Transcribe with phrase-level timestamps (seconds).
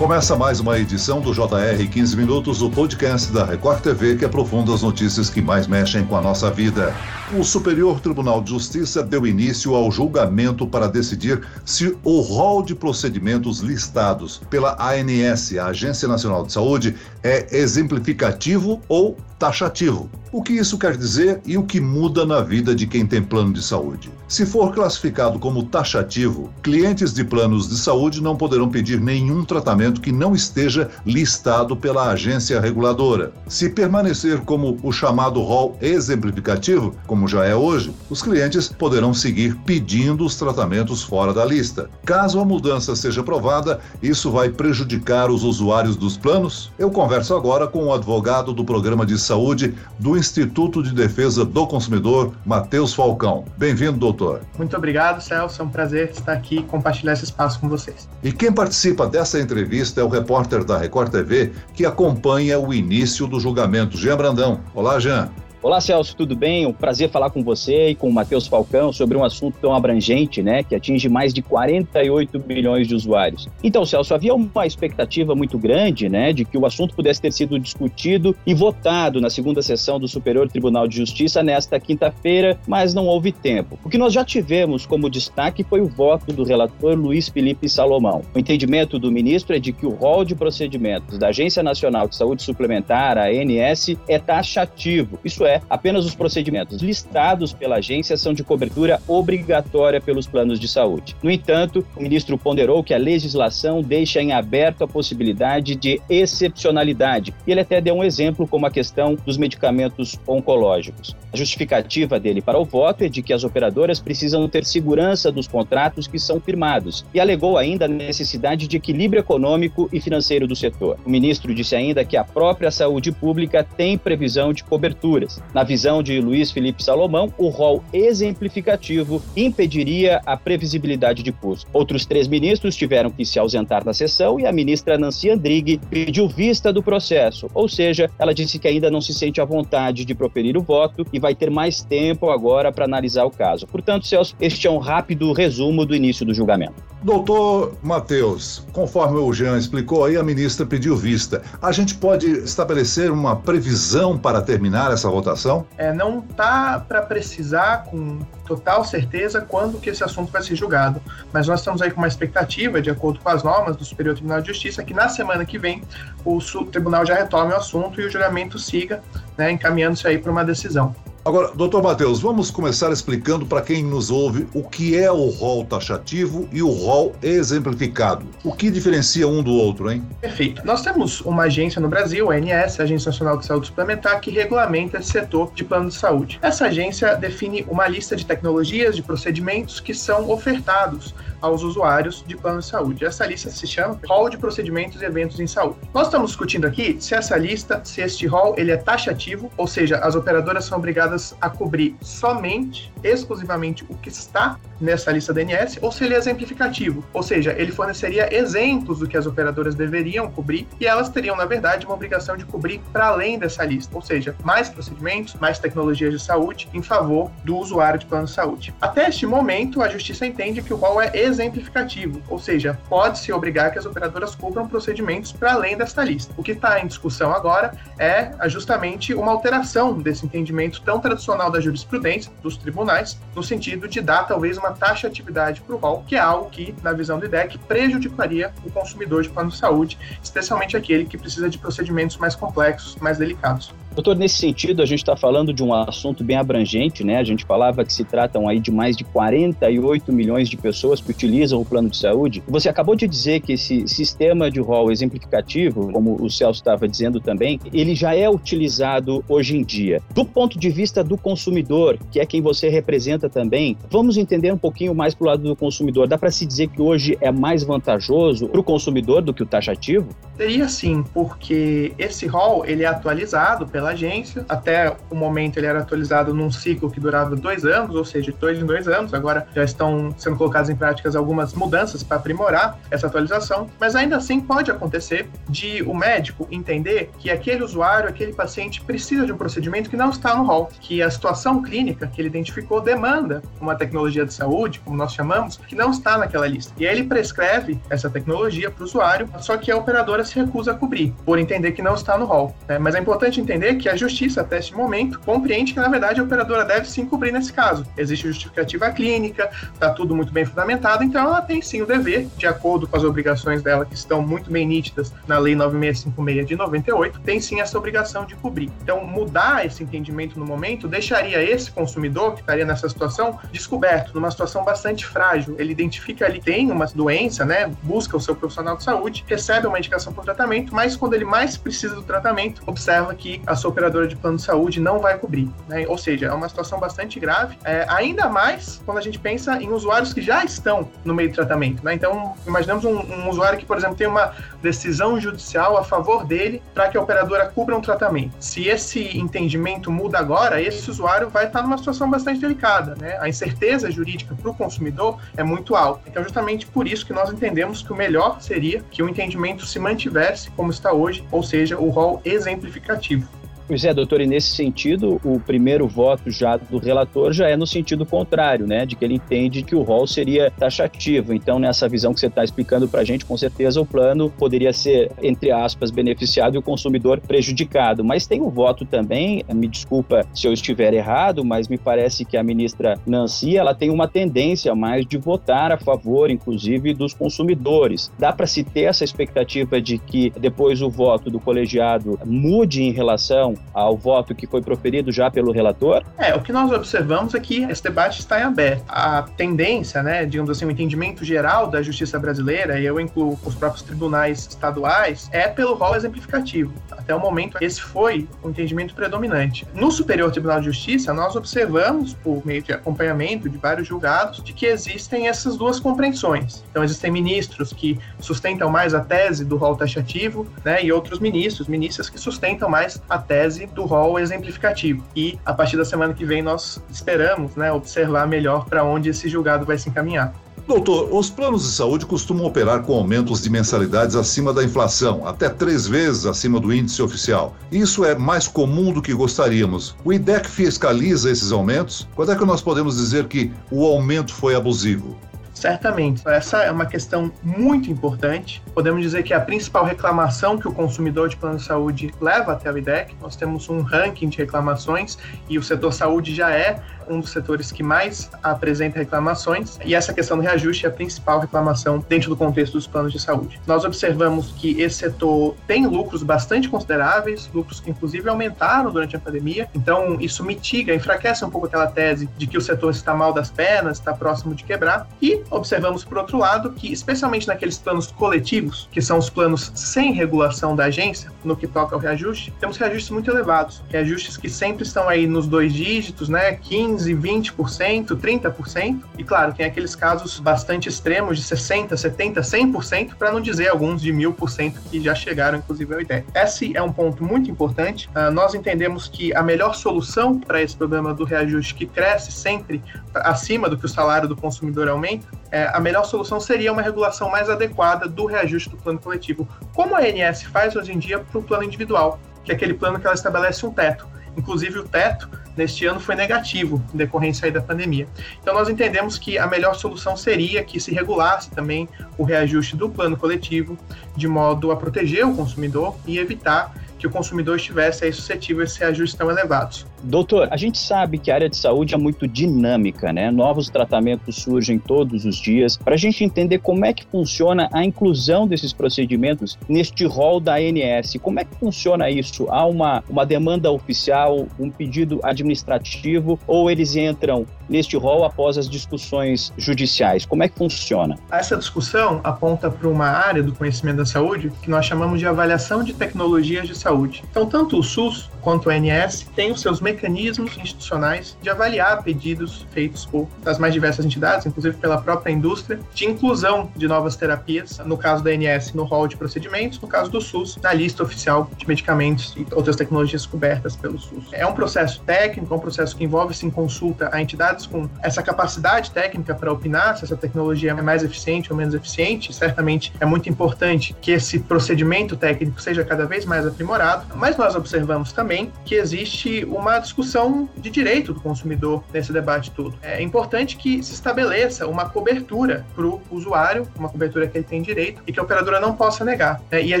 [0.00, 4.72] Começa mais uma edição do JR 15 Minutos, o podcast da Record TV que aprofunda
[4.72, 6.94] as notícias que mais mexem com a nossa vida.
[7.38, 12.74] O Superior Tribunal de Justiça deu início ao julgamento para decidir se o rol de
[12.74, 20.10] procedimentos listados pela ANS, a Agência Nacional de Saúde, é exemplificativo ou taxativo.
[20.30, 23.52] O que isso quer dizer e o que muda na vida de quem tem plano
[23.52, 24.12] de saúde?
[24.28, 30.00] Se for classificado como taxativo, clientes de planos de saúde não poderão pedir nenhum tratamento
[30.00, 33.32] que não esteja listado pela agência reguladora.
[33.48, 39.56] Se permanecer como o chamado rol exemplificativo, como já é hoje, os clientes poderão seguir
[39.66, 41.90] pedindo os tratamentos fora da lista.
[42.04, 46.70] Caso a mudança seja aprovada, isso vai prejudicar os usuários dos planos?
[46.78, 51.64] Eu converso agora com o advogado do programa de saúde do Instituto de Defesa do
[51.64, 53.44] Consumidor, Matheus Falcão.
[53.56, 54.40] Bem-vindo, doutor.
[54.58, 55.62] Muito obrigado, Celso.
[55.62, 58.08] É um prazer estar aqui e compartilhar esse espaço com vocês.
[58.24, 63.28] E quem participa dessa entrevista é o repórter da Record TV que acompanha o início
[63.28, 64.60] do julgamento, Jean Brandão.
[64.74, 65.30] Olá, Jean.
[65.62, 66.64] Olá, Celso, tudo bem?
[66.64, 70.42] Um prazer falar com você e com o Matheus Falcão sobre um assunto tão abrangente,
[70.42, 73.46] né, que atinge mais de 48 milhões de usuários.
[73.62, 77.58] Então, Celso, havia uma expectativa muito grande, né, de que o assunto pudesse ter sido
[77.58, 83.06] discutido e votado na segunda sessão do Superior Tribunal de Justiça nesta quinta-feira, mas não
[83.06, 83.78] houve tempo.
[83.84, 88.22] O que nós já tivemos como destaque foi o voto do relator Luiz Felipe Salomão.
[88.34, 92.16] O entendimento do ministro é de que o rol de procedimentos da Agência Nacional de
[92.16, 95.18] Saúde Suplementar, a ANS, é taxativo.
[95.22, 100.60] Isso é é, apenas os procedimentos listados pela agência são de cobertura obrigatória pelos planos
[100.60, 101.16] de saúde.
[101.22, 107.34] No entanto, o ministro ponderou que a legislação deixa em aberto a possibilidade de excepcionalidade.
[107.46, 111.16] E ele até deu um exemplo como a questão dos medicamentos oncológicos.
[111.32, 115.48] A justificativa dele para o voto é de que as operadoras precisam ter segurança dos
[115.48, 120.54] contratos que são firmados e alegou ainda a necessidade de equilíbrio econômico e financeiro do
[120.54, 120.98] setor.
[121.04, 126.02] O ministro disse ainda que a própria saúde pública tem previsão de coberturas na visão
[126.02, 131.68] de Luiz Felipe Salomão, o rol exemplificativo impediria a previsibilidade de custo.
[131.72, 136.28] Outros três ministros tiveram que se ausentar da sessão e a ministra Nancy Andrighi pediu
[136.28, 140.14] vista do processo, ou seja, ela disse que ainda não se sente à vontade de
[140.14, 143.66] proferir o voto e vai ter mais tempo agora para analisar o caso.
[143.66, 146.90] Portanto, Celso, este é um rápido resumo do início do julgamento.
[147.02, 151.42] Doutor Matheus, conforme o Jean explicou aí, a ministra pediu vista.
[151.62, 155.29] A gente pode estabelecer uma previsão para terminar essa votação?
[155.76, 161.00] É, não está para precisar com total certeza quando que esse assunto vai ser julgado,
[161.32, 164.40] mas nós estamos aí com uma expectativa, de acordo com as normas do Superior Tribunal
[164.40, 165.82] de Justiça, que na semana que vem
[166.24, 169.02] o tribunal já retome o assunto e o julgamento siga,
[169.36, 170.94] né, encaminhando-se aí para uma decisão.
[171.22, 175.66] Agora, doutor Matheus, vamos começar explicando para quem nos ouve o que é o rol
[175.66, 178.26] taxativo e o rol exemplificado.
[178.42, 180.02] O que diferencia um do outro, hein?
[180.18, 180.64] Perfeito.
[180.64, 184.30] Nós temos uma agência no Brasil, a ANS, a Agência Nacional de Saúde Suplementar, que
[184.30, 186.38] regulamenta esse setor de plano de saúde.
[186.40, 192.36] Essa agência define uma lista de tecnologias, de procedimentos que são ofertados aos usuários de
[192.36, 193.04] plano de saúde.
[193.04, 195.78] Essa lista se chama Rol de Procedimentos e Eventos em Saúde.
[195.92, 199.98] Nós estamos discutindo aqui se essa lista, se este rol, ele é taxativo, ou seja,
[199.98, 201.09] as operadoras são obrigadas
[201.40, 207.04] a cobrir somente, exclusivamente o que está nessa lista DNS, ou se ele é exemplificativo,
[207.12, 211.44] ou seja, ele forneceria exemplos do que as operadoras deveriam cobrir e elas teriam, na
[211.44, 216.12] verdade, uma obrigação de cobrir para além dessa lista, ou seja, mais procedimentos, mais tecnologias
[216.12, 218.74] de saúde em favor do usuário de plano de saúde.
[218.80, 223.72] Até este momento, a justiça entende que o rol é exemplificativo, ou seja, pode-se obrigar
[223.72, 226.32] que as operadoras cubram procedimentos para além desta lista.
[226.36, 231.60] O que está em discussão agora é justamente uma alteração desse entendimento tão tradicional da
[231.60, 236.18] jurisprudência, dos tribunais, no sentido de dar talvez uma taxatividade para o rol, que é
[236.18, 241.04] algo que, na visão do IDEC, prejudicaria o consumidor de plano de saúde, especialmente aquele
[241.04, 243.72] que precisa de procedimentos mais complexos, mais delicados.
[243.94, 247.18] Doutor, nesse sentido, a gente está falando de um assunto bem abrangente, né?
[247.18, 251.10] A gente falava que se tratam aí de mais de 48 milhões de pessoas que
[251.10, 252.42] utilizam o plano de saúde.
[252.46, 257.18] Você acabou de dizer que esse sistema de rol exemplificativo, como o Celso estava dizendo
[257.20, 260.00] também, ele já é utilizado hoje em dia.
[260.14, 264.58] Do ponto de vista do consumidor, que é quem você representa também, vamos entender um
[264.58, 266.06] pouquinho mais para o lado do consumidor.
[266.06, 269.46] Dá para se dizer que hoje é mais vantajoso para o consumidor do que o
[269.46, 270.08] taxativo?
[270.36, 274.44] Seria sim, porque esse rol ele é atualizado pela pela agência.
[274.46, 278.58] Até o momento ele era atualizado num ciclo que durava dois anos, ou seja, dois
[278.58, 279.14] em dois anos.
[279.14, 284.16] Agora já estão sendo colocadas em práticas algumas mudanças para aprimorar essa atualização, mas ainda
[284.16, 289.36] assim pode acontecer de o médico entender que aquele usuário, aquele paciente precisa de um
[289.36, 293.74] procedimento que não está no rol, que a situação clínica que ele identificou demanda uma
[293.74, 296.72] tecnologia de saúde, como nós chamamos, que não está naquela lista.
[296.76, 300.72] E aí ele prescreve essa tecnologia para o usuário, só que a operadora se recusa
[300.72, 302.54] a cobrir, por entender que não está no rol.
[302.68, 302.78] Né?
[302.78, 306.22] Mas é importante entender que a justiça, até este momento, compreende que, na verdade, a
[306.22, 307.84] operadora deve sim cobrir nesse caso.
[307.96, 312.46] Existe justificativa clínica, está tudo muito bem fundamentado, então ela tem sim o dever, de
[312.46, 317.20] acordo com as obrigações dela, que estão muito bem nítidas na Lei 9656 de 98,
[317.20, 318.70] tem sim essa obrigação de cobrir.
[318.82, 324.30] Então, mudar esse entendimento no momento deixaria esse consumidor, que estaria nessa situação, descoberto, numa
[324.30, 325.56] situação bastante frágil.
[325.58, 327.70] Ele identifica ali, tem uma doença, né?
[327.82, 331.24] Busca o seu profissional de saúde, recebe uma indicação para o tratamento, mas quando ele
[331.24, 335.18] mais precisa do tratamento, observa que a sua operadora de plano de saúde não vai
[335.18, 335.48] cobrir.
[335.68, 335.86] Né?
[335.86, 339.70] Ou seja, é uma situação bastante grave, é, ainda mais quando a gente pensa em
[339.70, 341.84] usuários que já estão no meio do tratamento.
[341.84, 341.94] Né?
[341.94, 346.62] Então, imaginamos um, um usuário que, por exemplo, tem uma decisão judicial a favor dele
[346.74, 348.34] para que a operadora cubra um tratamento.
[348.40, 352.94] Se esse entendimento muda agora, esse usuário vai estar numa situação bastante delicada.
[352.96, 353.16] Né?
[353.20, 356.02] A incerteza jurídica para o consumidor é muito alta.
[356.06, 359.78] Então, justamente por isso que nós entendemos que o melhor seria que o entendimento se
[359.78, 363.28] mantivesse como está hoje, ou seja, o rol exemplificativo.
[363.70, 367.68] Pois é, doutor, e nesse sentido, o primeiro voto já do relator já é no
[367.68, 368.84] sentido contrário, né?
[368.84, 371.32] De que ele entende que o rol seria taxativo.
[371.32, 374.72] Então, nessa visão que você está explicando para a gente, com certeza o plano poderia
[374.72, 378.02] ser, entre aspas, beneficiado e o consumidor prejudicado.
[378.02, 382.36] Mas tem o voto também, me desculpa se eu estiver errado, mas me parece que
[382.36, 388.10] a ministra Nancy ela tem uma tendência mais de votar a favor, inclusive, dos consumidores.
[388.18, 392.90] Dá para se ter essa expectativa de que depois o voto do colegiado mude em
[392.90, 396.02] relação ao voto que foi proferido já pelo relator?
[396.18, 398.84] É, o que nós observamos é que esse debate está em aberto.
[398.88, 403.54] A tendência, né, digamos assim, o entendimento geral da justiça brasileira, e eu incluo os
[403.54, 406.72] próprios tribunais estaduais, é pelo rol exemplificativo.
[406.90, 409.66] Até o momento, esse foi o entendimento predominante.
[409.74, 414.52] No Superior Tribunal de Justiça, nós observamos, por meio de acompanhamento de vários julgados, de
[414.52, 416.64] que existem essas duas compreensões.
[416.70, 421.68] Então, existem ministros que sustentam mais a tese do rol taxativo, né, e outros ministros,
[421.68, 425.04] ministras que sustentam mais a tese tese do rol exemplificativo.
[425.14, 429.28] E a partir da semana que vem nós esperamos né, observar melhor para onde esse
[429.28, 430.32] julgado vai se encaminhar.
[430.68, 435.48] Doutor, os planos de saúde costumam operar com aumentos de mensalidades acima da inflação, até
[435.48, 437.56] três vezes acima do índice oficial.
[437.72, 439.96] Isso é mais comum do que gostaríamos.
[440.04, 442.06] O IDEC fiscaliza esses aumentos?
[442.14, 445.18] Quando é que nós podemos dizer que o aumento foi abusivo?
[445.52, 446.26] Certamente.
[446.28, 448.62] Essa é uma questão muito importante.
[448.74, 452.72] Podemos dizer que a principal reclamação que o consumidor de plano de saúde leva até
[452.72, 453.14] o IDEC.
[453.20, 455.18] Nós temos um ranking de reclamações
[455.48, 456.80] e o setor saúde já é
[457.10, 461.40] um dos setores que mais apresenta reclamações, e essa questão do reajuste é a principal
[461.40, 463.60] reclamação dentro do contexto dos planos de saúde.
[463.66, 469.18] Nós observamos que esse setor tem lucros bastante consideráveis, lucros que inclusive aumentaram durante a
[469.18, 473.32] pandemia, então isso mitiga, enfraquece um pouco aquela tese de que o setor está mal
[473.32, 478.06] das pernas, está próximo de quebrar, e observamos, por outro lado, que especialmente naqueles planos
[478.06, 482.76] coletivos, que são os planos sem regulação da agência, no que toca ao reajuste, temos
[482.76, 488.16] reajustes muito elevados, reajustes que sempre estão aí nos dois dígitos, né, 15 15%, 20%,
[488.16, 489.02] 30%.
[489.18, 494.02] E claro, tem aqueles casos bastante extremos de 60%, 70%, 100%, para não dizer alguns
[494.02, 496.26] de 1000% que já chegaram, inclusive, ao IDEC.
[496.34, 498.08] Esse é um ponto muito importante.
[498.14, 502.82] Uh, nós entendemos que a melhor solução para esse problema do reajuste, que cresce sempre
[503.14, 507.28] acima do que o salário do consumidor aumenta, é, a melhor solução seria uma regulação
[507.28, 511.38] mais adequada do reajuste do plano coletivo, como a ANS faz hoje em dia para
[511.38, 514.06] o plano individual, que é aquele plano que ela estabelece um teto.
[514.36, 515.28] Inclusive, o teto
[515.60, 518.08] neste ano foi negativo em decorrência da pandemia.
[518.40, 521.86] Então nós entendemos que a melhor solução seria que se regulasse também
[522.16, 523.76] o reajuste do plano coletivo
[524.16, 528.64] de modo a proteger o consumidor e evitar que o consumidor estivesse aí suscetível a
[528.64, 529.86] esses reajustes tão elevados.
[530.02, 533.30] Doutor, a gente sabe que a área de saúde é muito dinâmica, né?
[533.30, 535.76] Novos tratamentos surgem todos os dias.
[535.76, 540.54] Para a gente entender como é que funciona a inclusão desses procedimentos neste rol da
[540.54, 542.46] ANS, como é que funciona isso?
[542.48, 548.68] Há uma, uma demanda oficial, um pedido administrativo ou eles entram neste rol após as
[548.68, 550.24] discussões judiciais?
[550.24, 551.16] Como é que funciona?
[551.30, 555.84] Essa discussão aponta para uma área do conhecimento da saúde que nós chamamos de avaliação
[555.84, 557.22] de tecnologias de saúde.
[557.30, 562.66] Então, tanto o SUS quanto a ANS, têm os seus mecanismos institucionais de avaliar pedidos
[562.70, 567.78] feitos por as mais diversas entidades, inclusive pela própria indústria, de inclusão de novas terapias,
[567.84, 571.50] no caso da ANS, no rol de procedimentos, no caso do SUS, na lista oficial
[571.56, 574.28] de medicamentos e outras tecnologias cobertas pelo SUS.
[574.32, 578.22] É um processo técnico, é um processo que envolve, sim, consulta a entidades com essa
[578.22, 582.32] capacidade técnica para opinar se essa tecnologia é mais eficiente ou menos eficiente.
[582.32, 587.54] Certamente é muito importante que esse procedimento técnico seja cada vez mais aprimorado, mas nós
[587.54, 588.29] observamos também
[588.64, 592.78] que existe uma discussão de direito do consumidor nesse debate todo.
[592.82, 597.60] É importante que se estabeleça uma cobertura para o usuário, uma cobertura que ele tem
[597.60, 599.40] direito e que a operadora não possa negar.
[599.50, 599.80] É, e é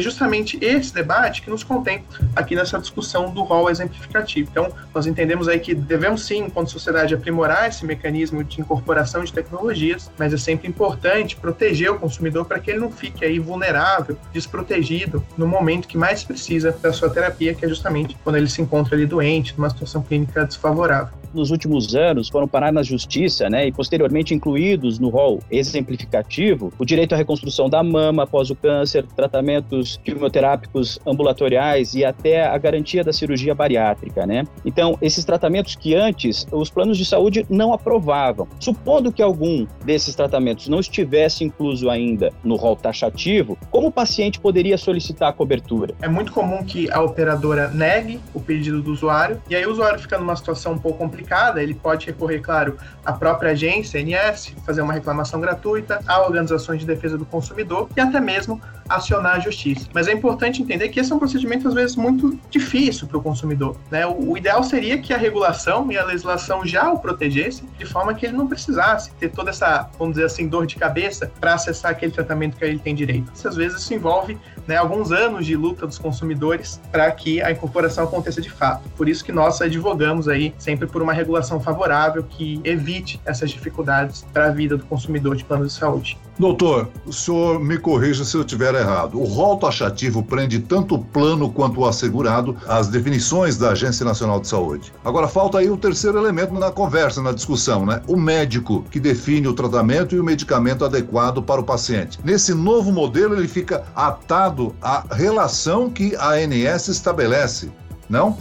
[0.00, 2.04] justamente esse debate que nos contém
[2.34, 4.48] aqui nessa discussão do rol exemplificativo.
[4.50, 9.32] Então, nós entendemos aí que devemos sim, enquanto sociedade, aprimorar esse mecanismo de incorporação de
[9.32, 14.16] tecnologias, mas é sempre importante proteger o consumidor para que ele não fique aí vulnerável,
[14.32, 18.60] desprotegido no momento que mais precisa da sua terapia, que é justamente quando ele se
[18.60, 23.68] encontra ali doente, numa situação clínica desfavorável nos últimos anos foram parar na justiça, né,
[23.68, 29.06] e posteriormente incluídos no rol exemplificativo, o direito à reconstrução da mama após o câncer,
[29.16, 34.44] tratamentos quimioterápicos ambulatoriais e até a garantia da cirurgia bariátrica, né?
[34.64, 38.48] Então, esses tratamentos que antes os planos de saúde não aprovavam.
[38.58, 44.40] Supondo que algum desses tratamentos não estivesse incluso ainda no rol taxativo, como o paciente
[44.40, 45.94] poderia solicitar a cobertura?
[46.02, 49.98] É muito comum que a operadora negue o pedido do usuário e aí o usuário
[49.98, 54.54] fica numa situação um pouco complicada complicada, ele pode recorrer, claro, à própria agência, NS,
[54.64, 59.38] fazer uma reclamação gratuita, a organizações de defesa do consumidor e até mesmo acionar a
[59.38, 59.88] justiça.
[59.94, 63.22] Mas é importante entender que esse é um procedimento, às vezes, muito difícil para o
[63.22, 63.76] consumidor.
[63.90, 64.04] Né?
[64.06, 68.14] O, o, ideal seria que a regulação e a legislação já o protegesse, de forma
[68.14, 71.92] que ele não precisasse ter toda essa, vamos dizer assim, dor de cabeça para acessar
[71.92, 73.30] aquele tratamento que ele tem direito.
[73.32, 74.36] Isso, às vezes, isso envolve
[74.66, 78.88] né, alguns anos de luta dos consumidores para que a incorporação aconteça de fato.
[78.96, 84.24] Por isso que nós advogamos aí sempre por uma regulação favorável que evite essas dificuldades
[84.32, 86.18] para a vida do consumidor de plano de saúde.
[86.38, 89.20] Doutor, o senhor me corrija se eu estiver errado.
[89.20, 94.40] O rol taxativo prende tanto o plano quanto o assegurado às definições da Agência Nacional
[94.40, 94.90] de Saúde.
[95.04, 98.00] Agora falta aí o terceiro elemento na conversa, na discussão, né?
[98.06, 102.18] O médico que define o tratamento e o medicamento adequado para o paciente.
[102.24, 104.49] Nesse novo modelo, ele fica atado
[104.82, 107.70] à relação que a ANS estabelece,
[108.08, 108.36] não?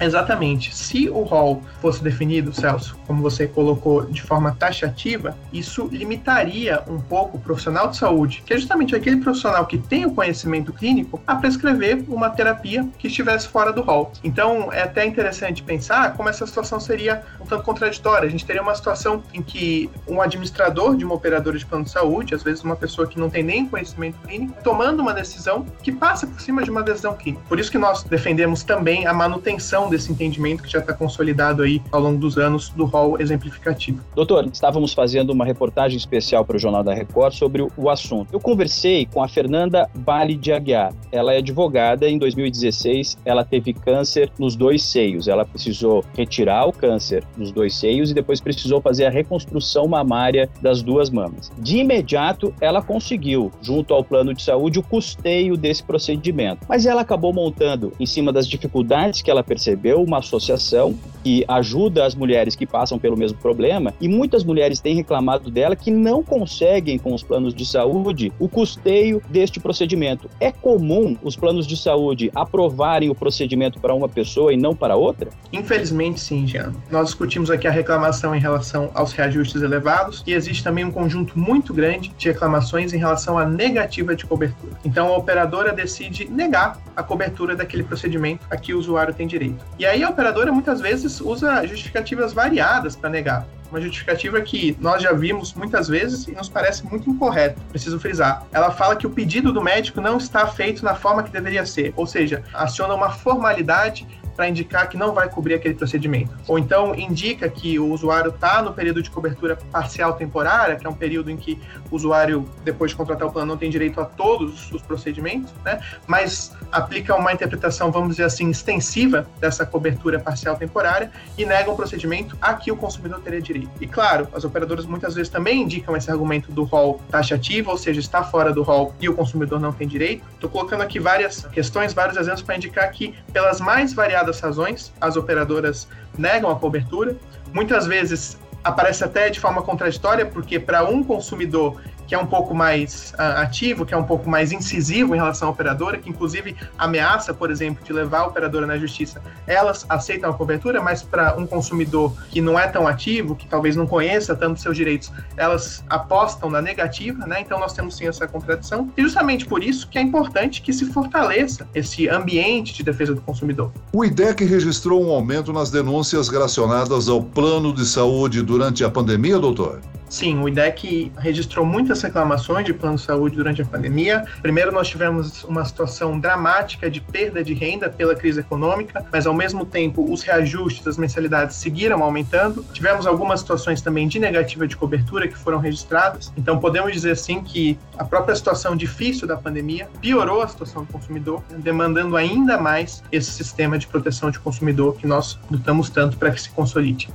[0.00, 0.74] Exatamente.
[0.74, 6.98] Se o rol fosse definido, Celso, como você colocou, de forma taxativa, isso limitaria um
[6.98, 11.20] pouco o profissional de saúde, que é justamente aquele profissional que tem o conhecimento clínico,
[11.26, 14.10] a prescrever uma terapia que estivesse fora do rol.
[14.24, 18.26] Então, é até interessante pensar como essa situação seria um tanto contraditória.
[18.26, 21.90] A gente teria uma situação em que um administrador de uma operadora de plano de
[21.90, 25.92] saúde, às vezes uma pessoa que não tem nem conhecimento clínico, tomando uma decisão que
[25.92, 27.42] passa por cima de uma decisão clínica.
[27.48, 31.82] Por isso que nós defendemos também a manutenção desse entendimento que já está consolidado aí
[31.90, 34.00] ao longo dos anos do rol exemplificativo.
[34.14, 38.32] Doutor, estávamos fazendo uma reportagem especial para o Jornal da Record sobre o assunto.
[38.32, 40.94] Eu conversei com a Fernanda Bali de Aguiar.
[41.10, 42.08] Ela é advogada.
[42.08, 45.28] Em 2016, ela teve câncer nos dois seios.
[45.28, 50.48] Ela precisou retirar o câncer dos dois seios e depois precisou fazer a reconstrução mamária
[50.62, 51.50] das duas mamas.
[51.58, 56.66] De imediato, ela conseguiu, junto ao plano de saúde, o custeio desse procedimento.
[56.68, 61.44] Mas ela acabou montando, em cima das dificuldades que ela percebeu, recebeu uma associação que
[61.48, 65.90] ajuda as mulheres que passam pelo mesmo problema e muitas mulheres têm reclamado dela que
[65.90, 70.30] não conseguem com os planos de saúde o custeio deste procedimento.
[70.40, 74.96] É comum os planos de saúde aprovarem o procedimento para uma pessoa e não para
[74.96, 75.30] outra?
[75.52, 76.72] Infelizmente sim, Jean.
[76.90, 81.38] Nós discutimos aqui a reclamação em relação aos reajustes elevados e existe também um conjunto
[81.38, 84.72] muito grande de reclamações em relação à negativa de cobertura.
[84.84, 89.69] Então a operadora decide negar a cobertura daquele procedimento a que o usuário tem direito.
[89.78, 93.46] E aí a operadora muitas vezes usa justificativas variadas para negar.
[93.70, 98.44] Uma justificativa que nós já vimos muitas vezes e nos parece muito incorreta, preciso frisar.
[98.52, 101.94] Ela fala que o pedido do médico não está feito na forma que deveria ser,
[101.96, 104.06] ou seja, aciona uma formalidade
[104.40, 106.34] para indicar que não vai cobrir aquele procedimento.
[106.48, 110.88] Ou então indica que o usuário está no período de cobertura parcial temporária, que é
[110.88, 114.06] um período em que o usuário, depois de contratar o plano, não tem direito a
[114.06, 115.78] todos os procedimentos, né?
[116.06, 121.76] mas aplica uma interpretação, vamos dizer assim, extensiva dessa cobertura parcial temporária e nega um
[121.76, 123.68] procedimento a que o consumidor teria direito.
[123.78, 128.00] E claro, as operadoras muitas vezes também indicam esse argumento do rol taxativo, ou seja,
[128.00, 130.24] está fora do rol e o consumidor não tem direito.
[130.32, 134.92] Estou colocando aqui várias questões, vários exemplos para indicar que, pelas mais variadas determinadas razões,
[135.00, 137.16] as operadoras negam a cobertura.
[137.52, 141.80] Muitas vezes aparece até de forma contraditória, porque para um consumidor
[142.10, 145.46] que é um pouco mais uh, ativo, que é um pouco mais incisivo em relação
[145.46, 150.28] à operadora, que inclusive ameaça, por exemplo, de levar a operadora na justiça, elas aceitam
[150.28, 154.34] a cobertura, mas para um consumidor que não é tão ativo, que talvez não conheça
[154.34, 157.42] tanto seus direitos, elas apostam na negativa, né?
[157.42, 158.90] Então nós temos sim essa contradição.
[158.96, 163.20] E justamente por isso que é importante que se fortaleça esse ambiente de defesa do
[163.20, 163.70] consumidor.
[163.92, 169.38] O IDEC registrou um aumento nas denúncias relacionadas ao plano de saúde durante a pandemia,
[169.38, 169.80] doutor?
[170.10, 174.24] Sim, o IDEC registrou muitas reclamações de plano de saúde durante a pandemia.
[174.42, 179.32] Primeiro, nós tivemos uma situação dramática de perda de renda pela crise econômica, mas ao
[179.32, 182.64] mesmo tempo os reajustes das mensalidades seguiram aumentando.
[182.72, 186.32] Tivemos algumas situações também de negativa de cobertura que foram registradas.
[186.36, 190.92] Então, podemos dizer sim que a própria situação difícil da pandemia piorou a situação do
[190.92, 196.32] consumidor, demandando ainda mais esse sistema de proteção de consumidor que nós lutamos tanto para
[196.32, 197.08] que se consolide.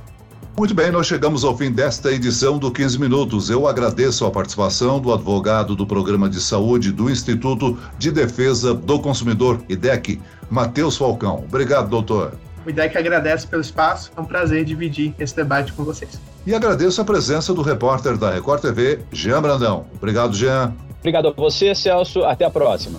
[0.58, 3.50] Muito bem, nós chegamos ao fim desta edição do 15 Minutos.
[3.50, 8.98] Eu agradeço a participação do advogado do Programa de Saúde do Instituto de Defesa do
[8.98, 11.44] Consumidor, IDEC, Matheus Falcão.
[11.46, 12.32] Obrigado, doutor.
[12.64, 16.18] O IDEC agradece pelo espaço, é um prazer dividir esse debate com vocês.
[16.46, 19.84] E agradeço a presença do repórter da Record TV, Jean Brandão.
[19.94, 20.72] Obrigado, Jean.
[21.00, 22.24] Obrigado a você, Celso.
[22.24, 22.98] Até a próxima.